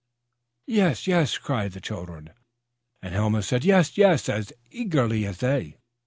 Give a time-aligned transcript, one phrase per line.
[0.65, 2.31] "Yes, yes," cried the children,
[3.03, 5.77] and Helma said, "Yes, yes," as eagerly as they.